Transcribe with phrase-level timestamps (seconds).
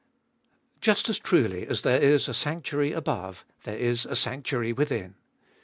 [0.01, 0.07] 1.
[0.81, 5.13] Just as truly us there Is a sanctuary above, there Is a sanctuary within.